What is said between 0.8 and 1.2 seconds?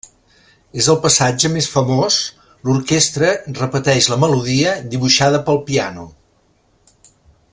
És el